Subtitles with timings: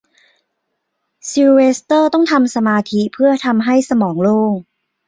[1.29, 4.53] ซิลเวสเตอร์ต้องทำสมาธิเพื่อทำให้สมองโล่ง